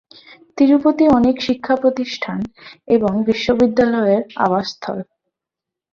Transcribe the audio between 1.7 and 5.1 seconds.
প্রতিষ্ঠান এবং বিশ্ববিদ্যালয়ের আবাসস্থল।